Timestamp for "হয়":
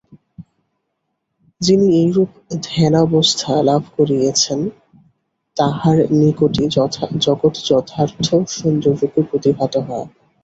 9.87-10.07